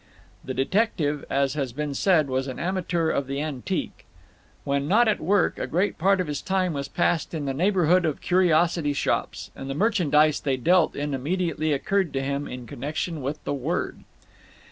[0.43, 4.07] The detective, as has been said, was an amateur of the antique.
[4.63, 8.03] When not at work, a great part of his time was passed in the neighbourhood
[8.03, 13.21] of curiosity shops, and the merchandise they dealt in immediately occurred to him in connection
[13.21, 14.03] with the word.